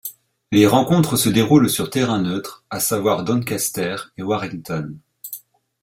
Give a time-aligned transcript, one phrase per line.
[0.51, 4.95] Les rencontres se déroulent sur terrain neutre, à savoir Doncaster et Warrington.